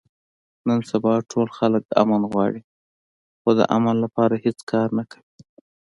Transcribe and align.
نن 0.67 0.79
سبا 0.91 1.13
ټول 1.31 1.47
خلک 1.57 1.83
امن 2.01 2.21
غواړي، 2.31 2.61
خو 3.41 3.49
د 3.59 3.61
امن 3.77 3.95
لپاره 4.03 4.35
هېڅ 4.45 4.59
کار 4.71 4.87
نه 4.97 5.03
کوي. 5.11 5.29